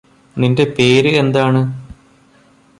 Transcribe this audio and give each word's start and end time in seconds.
നിന്റെ 0.37 0.65
പേര് 0.77 1.11
എന്താണ് 1.17 1.61